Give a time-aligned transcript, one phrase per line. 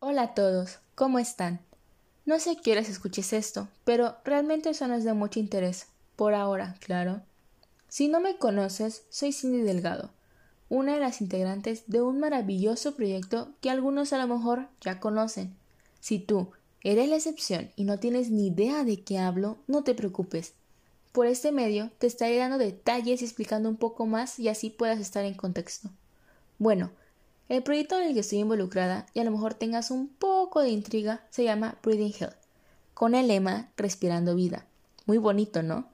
[0.00, 1.60] Hola a todos, ¿cómo están?
[2.24, 6.34] No sé qué horas escuches esto, pero realmente eso no es de mucho interés, por
[6.34, 7.22] ahora, claro.
[7.88, 10.10] Si no me conoces, soy Cindy Delgado,
[10.68, 15.56] una de las integrantes de un maravilloso proyecto que algunos a lo mejor ya conocen.
[16.00, 16.52] Si tú
[16.82, 20.54] eres la excepción y no tienes ni idea de qué hablo, no te preocupes.
[21.12, 25.00] Por este medio te estaré dando detalles y explicando un poco más y así puedas
[25.00, 25.90] estar en contexto.
[26.58, 26.90] Bueno,
[27.48, 30.70] el proyecto en el que estoy involucrada y a lo mejor tengas un poco de
[30.70, 32.36] intriga se llama Breathing Health,
[32.94, 34.66] con el lema Respirando Vida.
[35.06, 35.88] Muy bonito, ¿no?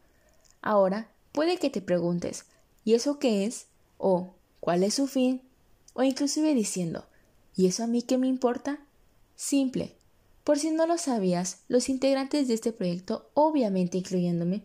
[0.63, 2.47] Ahora, puede que te preguntes,
[2.85, 3.67] ¿y eso qué es?
[3.99, 5.43] o ¿cuál es su fin?
[5.95, 7.07] o inclusive diciendo,
[7.55, 8.81] ¿y eso a mí qué me importa?
[9.37, 9.95] Simple.
[10.43, 14.65] Por si no lo sabías, los integrantes de este proyecto, obviamente incluyéndome,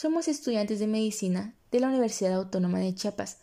[0.00, 3.38] somos estudiantes de medicina de la Universidad Autónoma de Chiapas,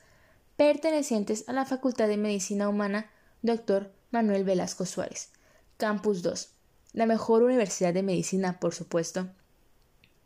[0.55, 3.91] pertenecientes a la Facultad de Medicina Humana Dr.
[4.09, 5.31] Manuel Velasco Suárez,
[5.75, 6.47] Campus 2,
[6.93, 9.27] la mejor universidad de medicina, por supuesto.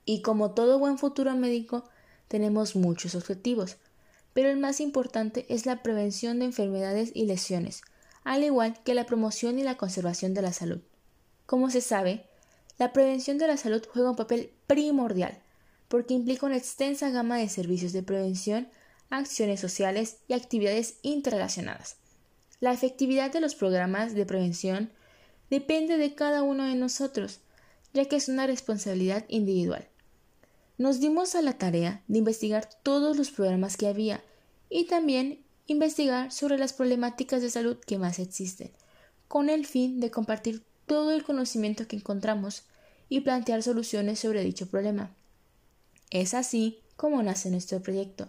[0.05, 1.85] Y como todo buen futuro médico,
[2.27, 3.77] tenemos muchos objetivos,
[4.33, 7.81] pero el más importante es la prevención de enfermedades y lesiones,
[8.23, 10.81] al igual que la promoción y la conservación de la salud.
[11.47, 12.27] Como se sabe,
[12.77, 15.41] la prevención de la salud juega un papel primordial,
[15.89, 18.69] porque implica una extensa gama de servicios de prevención
[19.09, 21.97] acciones sociales y actividades interrelacionadas.
[22.59, 24.91] La efectividad de los programas de prevención
[25.49, 27.39] depende de cada uno de nosotros,
[27.93, 29.87] ya que es una responsabilidad individual.
[30.77, 34.23] Nos dimos a la tarea de investigar todos los programas que había
[34.69, 38.71] y también investigar sobre las problemáticas de salud que más existen,
[39.27, 42.63] con el fin de compartir todo el conocimiento que encontramos
[43.09, 45.15] y plantear soluciones sobre dicho problema.
[46.11, 48.27] Es así como nace nuestro proyecto,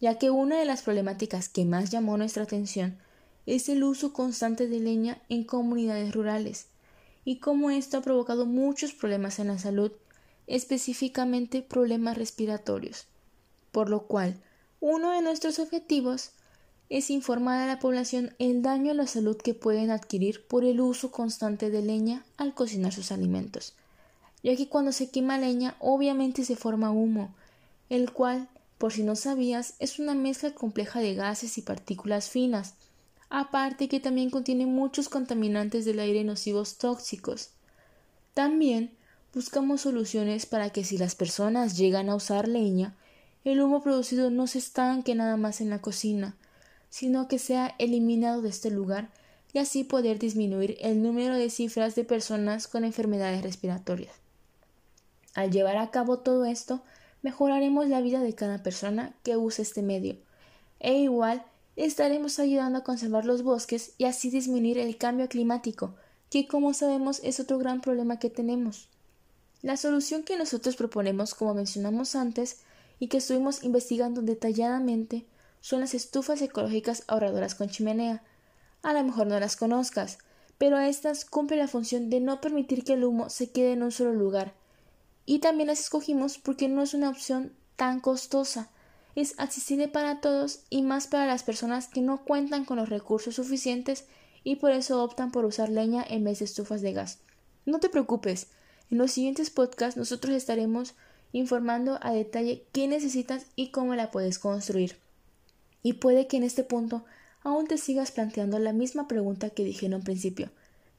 [0.00, 2.98] ya que una de las problemáticas que más llamó nuestra atención
[3.46, 6.66] es el uso constante de leña en comunidades rurales
[7.24, 9.92] y cómo esto ha provocado muchos problemas en la salud,
[10.46, 13.06] específicamente problemas respiratorios,
[13.72, 14.40] por lo cual
[14.80, 16.30] uno de nuestros objetivos
[16.88, 20.80] es informar a la población el daño a la salud que pueden adquirir por el
[20.80, 23.74] uso constante de leña al cocinar sus alimentos,
[24.42, 27.34] ya que cuando se quema leña obviamente se forma humo,
[27.88, 32.74] el cual por si no sabías, es una mezcla compleja de gases y partículas finas,
[33.28, 37.50] aparte que también contiene muchos contaminantes del aire nocivos tóxicos.
[38.34, 38.92] También
[39.34, 42.96] buscamos soluciones para que si las personas llegan a usar leña,
[43.44, 46.36] el humo producido no se estanque nada más en la cocina,
[46.88, 49.10] sino que sea eliminado de este lugar
[49.52, 54.27] y así poder disminuir el número de cifras de personas con enfermedades respiratorias.
[55.38, 56.82] Al llevar a cabo todo esto,
[57.22, 60.16] mejoraremos la vida de cada persona que use este medio.
[60.80, 61.44] E igual
[61.76, 65.94] estaremos ayudando a conservar los bosques y así disminuir el cambio climático,
[66.28, 68.88] que como sabemos es otro gran problema que tenemos.
[69.62, 72.58] La solución que nosotros proponemos, como mencionamos antes,
[72.98, 75.24] y que estuvimos investigando detalladamente,
[75.60, 78.24] son las estufas ecológicas ahorradoras con chimenea.
[78.82, 80.18] A lo mejor no las conozcas,
[80.58, 83.92] pero estas cumplen la función de no permitir que el humo se quede en un
[83.92, 84.52] solo lugar,
[85.28, 88.70] y también las escogimos porque no es una opción tan costosa.
[89.14, 93.34] Es accesible para todos y más para las personas que no cuentan con los recursos
[93.34, 94.06] suficientes
[94.42, 97.18] y por eso optan por usar leña en vez de estufas de gas.
[97.66, 98.46] No te preocupes,
[98.90, 100.94] en los siguientes podcasts nosotros estaremos
[101.32, 104.96] informando a detalle qué necesitas y cómo la puedes construir.
[105.82, 107.04] Y puede que en este punto
[107.42, 110.48] aún te sigas planteando la misma pregunta que dije en principio,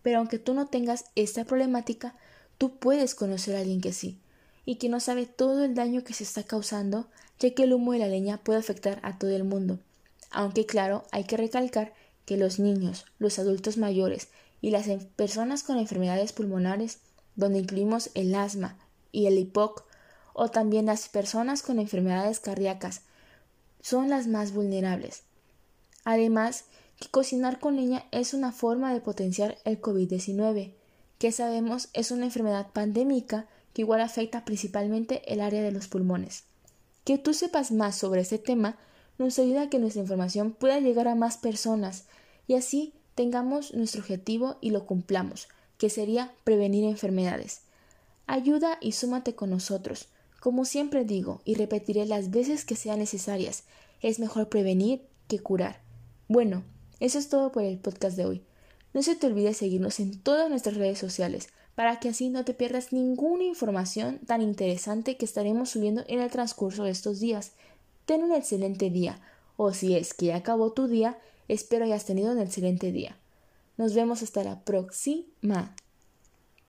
[0.04, 2.14] pero aunque tú no tengas esta problemática,
[2.60, 4.20] Tú puedes conocer a alguien que sí,
[4.66, 7.08] y que no sabe todo el daño que se está causando,
[7.40, 9.80] ya que el humo de la leña puede afectar a todo el mundo.
[10.30, 11.94] Aunque claro, hay que recalcar
[12.26, 14.28] que los niños, los adultos mayores
[14.62, 17.00] y las personas con enfermedades pulmonares,
[17.36, 18.78] donde incluimos el asma
[19.12, 19.86] y el hipoc,
[20.34, 23.02] o también las personas con enfermedades cardíacas,
[23.82, 25.24] son las más vulnerables.
[26.04, 26.66] Además,
[27.00, 30.74] que cocinar con leña es una forma de potenciar el COVID-19,
[31.20, 36.46] que sabemos es una enfermedad pandémica que igual afecta principalmente el área de los pulmones.
[37.04, 38.78] Que tú sepas más sobre este tema
[39.18, 42.06] nos ayuda a que nuestra información pueda llegar a más personas
[42.48, 47.62] y así tengamos nuestro objetivo y lo cumplamos, que sería prevenir enfermedades.
[48.26, 50.08] Ayuda y súmate con nosotros.
[50.40, 53.66] Como siempre digo y repetiré las veces que sean necesarias,
[54.02, 55.82] es mejor prevenir que curar.
[56.30, 56.64] Bueno,
[57.02, 58.44] eso es todo por el podcast de hoy.
[58.94, 62.54] No se te olvide seguirnos en todas nuestras redes sociales para que así no te
[62.54, 67.54] pierdas ninguna información tan interesante que estaremos subiendo en el transcurso de estos días.
[68.06, 69.22] ten un excelente día,
[69.56, 73.16] o si es que ya acabó tu día, espero hayas tenido un excelente día.
[73.78, 75.74] Nos vemos hasta la próxima.